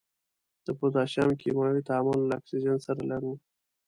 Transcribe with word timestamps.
د 0.65 0.67
پوتاشیم 0.79 1.29
کیمیاوي 1.41 1.81
تعامل 1.89 2.19
له 2.29 2.33
اکسیجن 2.39 2.77
سره 2.85 3.01
لرو. 3.11 3.33